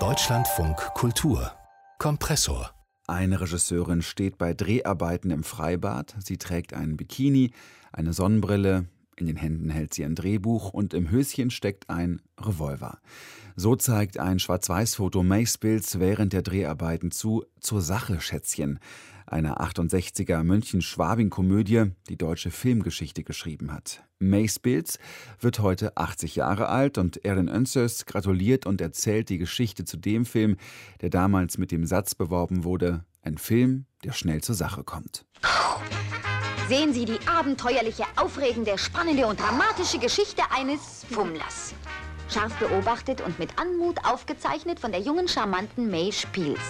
Deutschlandfunk 0.00 0.76
Kultur 0.94 1.52
Kompressor 1.98 2.74
eine 3.06 3.40
Regisseurin 3.40 4.02
steht 4.02 4.36
bei 4.36 4.52
Dreharbeiten 4.52 5.30
im 5.30 5.44
Freibad. 5.44 6.16
Sie 6.18 6.36
trägt 6.36 6.74
einen 6.74 6.96
Bikini, 6.96 7.52
eine 7.92 8.12
Sonnenbrille, 8.12 8.86
in 9.16 9.26
den 9.26 9.36
Händen 9.36 9.70
hält 9.70 9.94
sie 9.94 10.04
ein 10.04 10.16
Drehbuch 10.16 10.70
und 10.70 10.92
im 10.92 11.08
Höschen 11.08 11.50
steckt 11.50 11.88
ein 11.88 12.20
Revolver. 12.40 12.98
So 13.54 13.76
zeigt 13.76 14.18
ein 14.18 14.40
Schwarz-Weiß-Foto 14.40 15.22
Mace 15.22 15.58
Bills 15.58 16.00
während 16.00 16.32
der 16.32 16.42
Dreharbeiten 16.42 17.12
zu 17.12 17.44
Zur 17.60 17.80
Sache, 17.80 18.20
Schätzchen, 18.20 18.80
einer 19.26 19.60
68er 19.60 20.42
München-Schwabing-Komödie, 20.42 21.92
die 22.08 22.16
deutsche 22.16 22.50
Filmgeschichte 22.50 23.24
geschrieben 23.24 23.72
hat. 23.72 24.04
Mace 24.18 24.58
Bills 24.58 24.98
wird 25.40 25.58
heute 25.58 25.96
80 25.96 26.36
Jahre 26.36 26.68
alt 26.68 26.98
und 26.98 27.24
Erin 27.24 27.48
Önsers 27.48 28.06
gratuliert 28.06 28.66
und 28.66 28.80
erzählt 28.80 29.28
die 29.28 29.38
Geschichte 29.38 29.84
zu 29.84 29.96
dem 29.96 30.24
Film, 30.24 30.56
der 31.00 31.10
damals 31.10 31.58
mit 31.58 31.70
dem 31.70 31.86
Satz 31.86 32.14
beworben 32.14 32.64
wurde, 32.64 33.04
ein 33.22 33.38
Film, 33.38 33.86
der 34.04 34.12
schnell 34.12 34.42
zur 34.42 34.54
Sache 34.54 34.84
kommt. 34.84 35.24
Sehen 36.68 36.94
Sie 36.94 37.04
die 37.04 37.18
abenteuerliche, 37.26 38.04
aufregende, 38.16 38.78
spannende 38.78 39.26
und 39.26 39.38
dramatische 39.38 39.98
Geschichte 39.98 40.42
eines 40.50 41.04
Fummlers. 41.10 41.74
Scharf 42.30 42.54
beobachtet 42.54 43.20
und 43.20 43.38
mit 43.38 43.58
Anmut 43.58 43.98
aufgezeichnet 44.04 44.80
von 44.80 44.90
der 44.90 45.00
jungen, 45.00 45.28
charmanten 45.28 45.90
May 45.90 46.10
Spiels. 46.10 46.60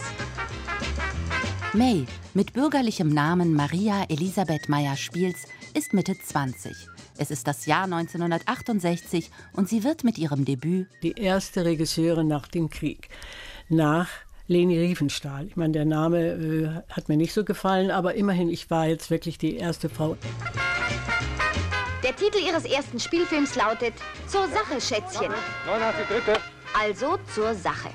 May, 1.75 2.07
mit 2.35 2.53
bürgerlichem 2.53 3.09
Namen 3.09 3.53
Maria 3.53 4.05
Elisabeth 4.09 4.69
Meyer-Spiels, 4.69 5.49
ist 5.75 5.93
Mitte 5.93 6.17
20. 6.17 6.73
Es 7.19 7.33
ist 7.33 7.49
das 7.49 7.67
Jahr 7.67 7.83
1968 7.85 9.29
und 9.55 9.69
sie 9.69 9.83
wird 9.83 10.05
mit 10.05 10.17
ihrem 10.17 10.45
Debüt 10.45 10.87
die 11.03 11.19
erste 11.19 11.65
Regisseurin 11.65 12.29
nach 12.29 12.47
dem 12.47 12.71
Krieg. 12.71 13.09
Nach 13.69 14.09
Leni 14.47 14.79
Riefenstahl. 14.79 15.49
Ich 15.49 15.57
meine, 15.57 15.73
der 15.73 15.85
Name 15.85 16.21
äh, 16.21 16.93
hat 16.93 17.09
mir 17.09 17.17
nicht 17.17 17.35
so 17.35 17.45
gefallen, 17.45 17.91
aber 17.91 18.15
immerhin, 18.15 18.51
ich 18.51 18.71
war 18.71 18.87
jetzt 18.87 19.11
wirklich 19.11 19.39
die 19.39 19.57
erste 19.57 19.89
Frau. 19.89 20.17
Der 22.05 22.15
Titel 22.15 22.39
ihres 22.47 22.67
ersten 22.67 23.01
Spielfilms 23.01 23.57
lautet 23.57 23.95
Zur 24.29 24.47
Sache, 24.47 24.81
Schätzchen. 24.81 25.33
89 25.67 26.07
Dritte. 26.07 26.41
Also 26.79 27.19
zur 27.35 27.53
Sache. 27.57 27.89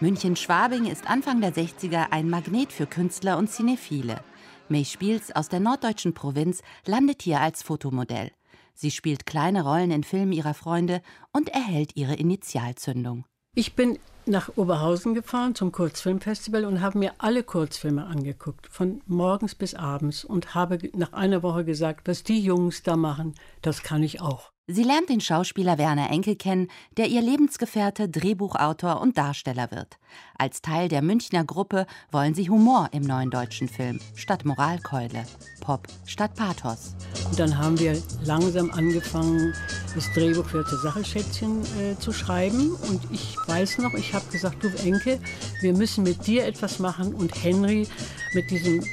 München-Schwabing 0.00 0.86
ist 0.86 1.10
Anfang 1.10 1.40
der 1.40 1.52
60er 1.52 2.12
ein 2.12 2.30
Magnet 2.30 2.72
für 2.72 2.86
Künstler 2.86 3.36
und 3.36 3.50
Cinephile. 3.50 4.20
May 4.68 4.84
Spiels 4.84 5.34
aus 5.34 5.48
der 5.48 5.58
norddeutschen 5.58 6.14
Provinz 6.14 6.62
landet 6.86 7.22
hier 7.22 7.40
als 7.40 7.64
Fotomodell. 7.64 8.30
Sie 8.74 8.92
spielt 8.92 9.26
kleine 9.26 9.64
Rollen 9.64 9.90
in 9.90 10.04
Filmen 10.04 10.30
ihrer 10.30 10.54
Freunde 10.54 11.02
und 11.32 11.48
erhält 11.48 11.96
ihre 11.96 12.14
Initialzündung. 12.14 13.24
Ich 13.56 13.74
bin 13.74 13.98
nach 14.24 14.50
Oberhausen 14.54 15.14
gefahren 15.14 15.56
zum 15.56 15.72
Kurzfilmfestival 15.72 16.64
und 16.64 16.80
habe 16.80 16.98
mir 16.98 17.14
alle 17.18 17.42
Kurzfilme 17.42 18.06
angeguckt, 18.06 18.68
von 18.68 19.00
morgens 19.06 19.56
bis 19.56 19.74
abends 19.74 20.24
und 20.24 20.54
habe 20.54 20.78
nach 20.94 21.12
einer 21.12 21.42
Woche 21.42 21.64
gesagt, 21.64 22.06
was 22.06 22.22
die 22.22 22.40
Jungs 22.40 22.84
da 22.84 22.94
machen, 22.96 23.34
das 23.62 23.82
kann 23.82 24.04
ich 24.04 24.20
auch. 24.20 24.52
Sie 24.70 24.82
lernt 24.82 25.08
den 25.08 25.22
Schauspieler 25.22 25.78
Werner 25.78 26.10
Enkel 26.10 26.36
kennen, 26.36 26.68
der 26.98 27.06
ihr 27.06 27.22
Lebensgefährte, 27.22 28.06
Drehbuchautor 28.06 29.00
und 29.00 29.16
Darsteller 29.16 29.70
wird. 29.70 29.96
Als 30.36 30.60
Teil 30.60 30.88
der 30.88 31.00
Münchner 31.00 31.42
Gruppe 31.42 31.86
wollen 32.12 32.34
sie 32.34 32.50
Humor 32.50 32.90
im 32.92 33.02
neuen 33.02 33.30
deutschen 33.30 33.66
Film, 33.66 33.98
statt 34.14 34.44
Moralkeule, 34.44 35.24
Pop 35.62 35.88
statt 36.04 36.34
Pathos. 36.34 36.94
Und 37.30 37.38
dann 37.38 37.56
haben 37.56 37.78
wir 37.78 37.96
langsam 38.24 38.70
angefangen, 38.72 39.54
das 39.94 40.12
Drehbuch 40.12 40.44
für 40.44 40.64
das 40.64 40.82
Sachelschätzchen 40.82 41.62
äh, 41.62 41.98
zu 41.98 42.12
schreiben. 42.12 42.72
Und 42.90 43.00
ich 43.10 43.38
weiß 43.46 43.78
noch, 43.78 43.94
ich 43.94 44.12
habe 44.12 44.30
gesagt, 44.30 44.62
du 44.62 44.68
Enke, 44.84 45.18
wir 45.62 45.72
müssen 45.72 46.04
mit 46.04 46.26
dir 46.26 46.44
etwas 46.44 46.78
machen 46.78 47.14
und 47.14 47.42
Henry 47.42 47.88
mit 48.34 48.50
diesem 48.50 48.84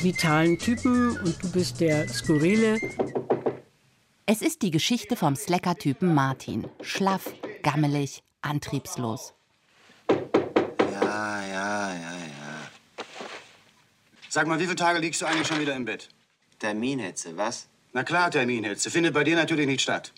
vitalen 0.00 0.56
Typen 0.60 1.18
und 1.18 1.42
du 1.42 1.50
bist 1.50 1.80
der 1.80 2.08
Skurrile. 2.08 2.78
Es 4.26 4.40
ist 4.40 4.62
die 4.62 4.70
Geschichte 4.70 5.16
vom 5.16 5.36
Slacker-Typen 5.36 6.14
Martin. 6.14 6.66
Schlaff, 6.80 7.30
gammelig, 7.62 8.22
antriebslos. 8.40 9.34
Ja, 10.08 11.46
ja, 11.46 11.92
ja, 11.92 11.92
ja. 11.92 13.04
Sag 14.30 14.46
mal, 14.46 14.58
wie 14.58 14.64
viele 14.64 14.76
Tage 14.76 14.98
liegst 15.00 15.20
du 15.20 15.26
eigentlich 15.26 15.46
schon 15.46 15.60
wieder 15.60 15.76
im 15.76 15.84
Bett? 15.84 16.08
Terminhetze, 16.58 17.36
was? 17.36 17.68
Na 17.92 18.02
klar, 18.02 18.30
Terminhetze. 18.30 18.90
Findet 18.90 19.12
bei 19.12 19.24
dir 19.24 19.36
natürlich 19.36 19.66
nicht 19.66 19.82
statt. 19.82 20.10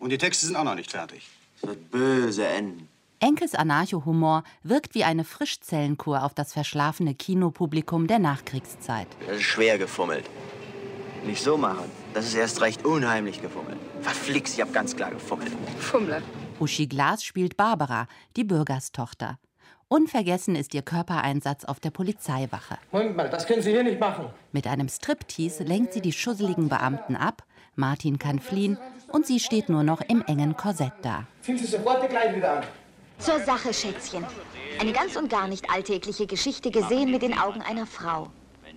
Und 0.00 0.10
die 0.10 0.18
Texte 0.18 0.46
sind 0.46 0.56
auch 0.56 0.64
noch 0.64 0.74
nicht 0.74 0.90
fertig. 0.90 1.28
Es 1.54 1.68
wird 1.68 1.88
böse 1.92 2.44
enden. 2.44 2.88
Enkes 3.20 3.54
Anarcho-Humor 3.54 4.42
wirkt 4.64 4.96
wie 4.96 5.04
eine 5.04 5.22
Frischzellenkur 5.22 6.24
auf 6.24 6.34
das 6.34 6.52
verschlafene 6.52 7.14
Kinopublikum 7.14 8.08
der 8.08 8.18
Nachkriegszeit. 8.18 9.06
Das 9.24 9.36
ist 9.36 9.44
schwer 9.44 9.78
gefummelt. 9.78 10.28
Nicht 11.24 11.42
so 11.42 11.56
machen. 11.56 11.90
Das 12.14 12.26
ist 12.26 12.34
erst 12.34 12.60
recht 12.60 12.84
unheimlich 12.84 13.40
gefummelt. 13.40 13.78
Verflixt, 14.00 14.54
ich 14.54 14.60
hab 14.60 14.72
ganz 14.72 14.96
klar 14.96 15.10
gefummelt. 15.10 15.52
Fummler. 15.78 16.22
Uschi 16.58 16.86
Glas 16.86 17.22
spielt 17.24 17.56
Barbara, 17.56 18.06
die 18.36 18.44
Bürgerstochter. 18.44 19.38
Unvergessen 19.88 20.56
ist 20.56 20.74
ihr 20.74 20.82
Körpereinsatz 20.82 21.64
auf 21.64 21.78
der 21.78 21.90
Polizeiwache. 21.90 22.78
Moment 22.92 23.16
mal, 23.16 23.28
das 23.28 23.46
können 23.46 23.62
Sie 23.62 23.70
hier 23.70 23.82
nicht 23.82 24.00
machen. 24.00 24.26
Mit 24.50 24.66
einem 24.66 24.88
Striptease 24.88 25.64
lenkt 25.64 25.92
sie 25.92 26.00
die 26.00 26.12
schusseligen 26.12 26.68
Beamten 26.68 27.14
ab, 27.14 27.44
Martin 27.74 28.18
kann 28.18 28.38
fliehen 28.38 28.78
und 29.08 29.26
sie 29.26 29.38
steht 29.38 29.68
nur 29.68 29.82
noch 29.82 30.00
im 30.00 30.22
engen 30.22 30.56
Korsett 30.56 30.92
da. 31.02 31.26
Ziehen 31.42 31.58
Sie 31.58 31.66
sofort 31.66 32.02
die 32.02 32.08
Kleidung 32.08 32.36
wieder 32.36 32.58
an. 32.58 32.64
Zur 33.18 33.38
Sache, 33.40 33.72
Schätzchen. 33.72 34.24
Eine 34.80 34.92
ganz 34.92 35.16
und 35.16 35.30
gar 35.30 35.46
nicht 35.46 35.70
alltägliche 35.70 36.26
Geschichte 36.26 36.70
gesehen 36.70 37.10
mit 37.10 37.22
den 37.22 37.38
Augen 37.38 37.62
einer 37.62 37.86
Frau. 37.86 38.28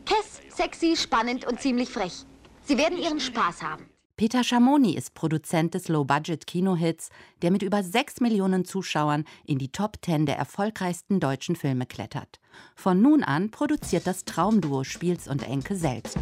Kess, 0.05 0.41
sexy, 0.55 0.95
spannend 0.95 1.45
und 1.45 1.59
ziemlich 1.59 1.89
frech. 1.89 2.25
Sie 2.65 2.77
werden 2.77 2.97
ihren 2.97 3.19
Spaß 3.19 3.61
haben. 3.61 3.85
Peter 4.17 4.43
Schamoni 4.43 4.95
ist 4.95 5.13
Produzent 5.13 5.73
des 5.73 5.87
Low-Budget-Kinohits, 5.87 7.09
der 7.41 7.51
mit 7.51 7.61
über 7.61 7.83
6 7.83 8.21
Millionen 8.21 8.65
Zuschauern 8.65 9.25
in 9.45 9.59
die 9.59 9.71
Top 9.71 9.97
10 10.03 10.25
der 10.25 10.37
erfolgreichsten 10.37 11.19
deutschen 11.19 11.55
Filme 11.55 11.85
klettert. 11.85 12.39
Von 12.75 13.01
nun 13.01 13.23
an 13.23 13.51
produziert 13.51 14.07
das 14.07 14.23
Traumduo 14.23 14.83
Spiels 14.83 15.27
und 15.27 15.47
Enke 15.47 15.75
selbst. 15.75 16.17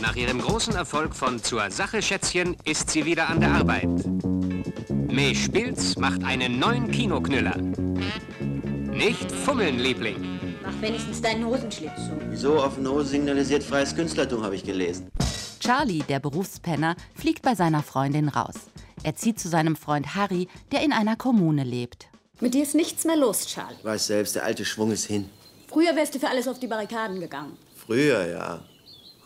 Nach 0.00 0.16
ihrem 0.16 0.40
großen 0.40 0.74
Erfolg 0.74 1.14
von 1.14 1.38
Zur 1.42 1.70
Sache, 1.70 2.00
Schätzchen, 2.00 2.56
ist 2.64 2.90
sie 2.90 3.04
wieder 3.04 3.28
an 3.28 3.40
der 3.40 3.52
Arbeit. 3.52 3.88
May 4.90 5.34
Spilz 5.34 5.96
macht 5.96 6.24
einen 6.24 6.58
neuen 6.58 6.90
Kinoknüller. 6.90 7.56
Nicht 7.58 9.30
fummeln, 9.30 9.78
Liebling. 9.78 10.38
Mach 10.62 10.80
wenigstens 10.80 11.20
deinen 11.20 11.44
Hosenschlitz 11.44 11.94
zu. 11.96 12.18
Wieso 12.30 12.58
auf 12.58 12.78
Nose 12.78 13.10
signalisiert 13.10 13.62
freies 13.62 13.94
Künstlertum, 13.94 14.42
habe 14.42 14.54
ich 14.54 14.64
gelesen. 14.64 15.10
Charlie, 15.60 16.02
der 16.08 16.20
Berufspenner, 16.20 16.96
fliegt 17.14 17.42
bei 17.42 17.54
seiner 17.54 17.82
Freundin 17.82 18.28
raus. 18.28 18.54
Er 19.02 19.14
zieht 19.14 19.38
zu 19.38 19.48
seinem 19.48 19.76
Freund 19.76 20.14
Harry, 20.14 20.48
der 20.72 20.82
in 20.82 20.92
einer 20.92 21.16
Kommune 21.16 21.64
lebt. 21.64 22.08
Mit 22.40 22.54
dir 22.54 22.62
ist 22.62 22.74
nichts 22.74 23.04
mehr 23.04 23.16
los, 23.16 23.46
Charlie. 23.46 23.76
Weiß 23.82 24.06
selbst, 24.06 24.34
der 24.36 24.44
alte 24.44 24.64
Schwung 24.64 24.92
ist 24.92 25.06
hin. 25.06 25.28
Früher 25.68 25.94
wärst 25.96 26.14
du 26.14 26.18
für 26.18 26.28
alles 26.28 26.48
auf 26.48 26.58
die 26.58 26.66
Barrikaden 26.66 27.20
gegangen. 27.20 27.56
Früher, 27.76 28.26
ja. 28.26 28.64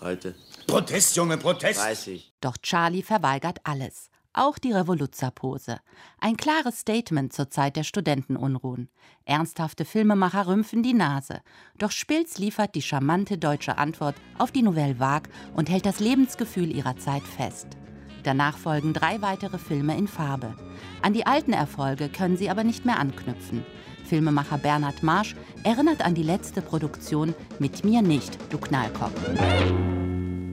Heute. 0.00 0.34
Protest, 0.66 1.16
Junge, 1.16 1.36
Protest. 1.38 1.80
Weiß 1.80 2.06
ich. 2.08 2.32
Doch 2.40 2.56
Charlie 2.58 3.02
verweigert 3.02 3.58
alles. 3.64 4.10
Auch 4.34 4.58
die 4.58 4.72
Revoluzerpose. 4.72 5.80
Ein 6.18 6.38
klares 6.38 6.80
Statement 6.80 7.34
zur 7.34 7.50
Zeit 7.50 7.76
der 7.76 7.84
Studentenunruhen. 7.84 8.88
Ernsthafte 9.26 9.84
Filmemacher 9.84 10.46
rümpfen 10.46 10.82
die 10.82 10.94
Nase. 10.94 11.42
Doch 11.76 11.90
Spilz 11.90 12.38
liefert 12.38 12.74
die 12.74 12.80
charmante 12.80 13.36
deutsche 13.36 13.76
Antwort 13.76 14.16
auf 14.38 14.50
die 14.50 14.62
Nouvelle 14.62 14.98
Vague 14.98 15.30
und 15.54 15.68
hält 15.68 15.84
das 15.84 16.00
Lebensgefühl 16.00 16.74
ihrer 16.74 16.96
Zeit 16.96 17.24
fest. 17.24 17.76
Danach 18.22 18.56
folgen 18.56 18.94
drei 18.94 19.20
weitere 19.20 19.58
Filme 19.58 19.98
in 19.98 20.08
Farbe. 20.08 20.56
An 21.02 21.12
die 21.12 21.26
alten 21.26 21.52
Erfolge 21.52 22.08
können 22.08 22.38
sie 22.38 22.48
aber 22.48 22.64
nicht 22.64 22.86
mehr 22.86 22.98
anknüpfen. 22.98 23.66
Filmemacher 24.04 24.56
Bernhard 24.56 25.02
Marsch 25.02 25.36
erinnert 25.62 26.02
an 26.02 26.14
die 26.14 26.22
letzte 26.22 26.62
Produktion 26.62 27.34
Mit 27.58 27.84
mir 27.84 28.00
nicht, 28.00 28.38
du 28.50 28.56
Knallkopf. 28.56 29.12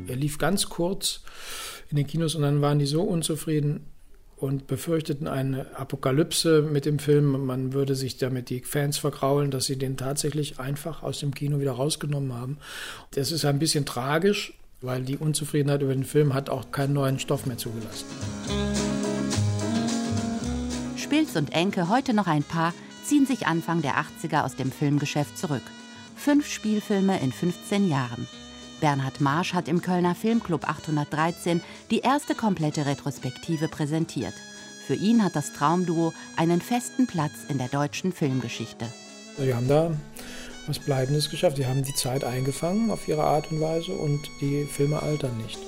Er 0.07 0.15
lief 0.15 0.37
ganz 0.37 0.67
kurz 0.67 1.21
in 1.89 1.97
den 1.97 2.07
Kinos 2.07 2.35
und 2.35 2.43
dann 2.43 2.61
waren 2.61 2.79
die 2.79 2.85
so 2.85 3.01
unzufrieden 3.01 3.85
und 4.39 4.67
befürchteten 4.67 5.27
eine 5.27 5.65
Apokalypse 5.75 6.61
mit 6.61 6.85
dem 6.85 6.99
Film. 6.99 7.45
Man 7.45 7.73
würde 7.73 7.95
sich 7.95 8.17
damit 8.17 8.49
die 8.49 8.61
Fans 8.61 8.97
vergraulen, 8.97 9.51
dass 9.51 9.65
sie 9.65 9.77
den 9.77 9.97
tatsächlich 9.97 10.59
einfach 10.59 11.03
aus 11.03 11.19
dem 11.19 11.33
Kino 11.33 11.59
wieder 11.59 11.73
rausgenommen 11.73 12.33
haben. 12.33 12.57
Das 13.11 13.31
ist 13.31 13.43
ein 13.43 13.59
bisschen 13.59 13.85
tragisch, 13.85 14.53
weil 14.81 15.03
die 15.03 15.17
Unzufriedenheit 15.17 15.81
über 15.81 15.93
den 15.93 16.05
Film 16.05 16.33
hat 16.33 16.49
auch 16.49 16.71
keinen 16.71 16.93
neuen 16.93 17.19
Stoff 17.19 17.45
mehr 17.45 17.57
zugelassen. 17.57 18.05
Spilz 20.95 21.35
und 21.35 21.53
Enke, 21.53 21.89
heute 21.89 22.13
noch 22.13 22.27
ein 22.27 22.43
Paar, 22.43 22.73
ziehen 23.03 23.25
sich 23.25 23.47
Anfang 23.47 23.81
der 23.81 23.95
80er 23.95 24.43
aus 24.43 24.55
dem 24.55 24.71
Filmgeschäft 24.71 25.37
zurück. 25.37 25.63
Fünf 26.15 26.47
Spielfilme 26.47 27.19
in 27.21 27.31
15 27.31 27.89
Jahren. 27.89 28.27
Bernhard 28.79 29.21
Marsch 29.21 29.53
hat 29.53 29.67
im 29.67 29.81
Kölner 29.81 30.15
Filmclub 30.15 30.67
813 30.67 31.61
die 31.91 31.99
erste 31.99 32.35
komplette 32.35 32.85
Retrospektive 32.85 33.67
präsentiert. 33.67 34.33
Für 34.87 34.95
ihn 34.95 35.23
hat 35.23 35.35
das 35.35 35.53
Traumduo 35.53 36.13
einen 36.35 36.61
festen 36.61 37.05
Platz 37.05 37.33
in 37.47 37.57
der 37.57 37.67
deutschen 37.67 38.11
Filmgeschichte. 38.11 38.85
Sie 39.37 39.53
haben 39.53 39.67
da 39.67 39.91
was 40.67 40.79
Bleibendes 40.79 41.29
geschafft. 41.29 41.57
Sie 41.57 41.65
haben 41.65 41.83
die 41.83 41.93
Zeit 41.93 42.23
eingefangen 42.23 42.91
auf 42.91 43.07
ihre 43.07 43.23
Art 43.23 43.51
und 43.51 43.61
Weise 43.61 43.91
und 43.91 44.19
die 44.41 44.65
Filme 44.65 45.01
altern 45.01 45.37
nicht. 45.37 45.59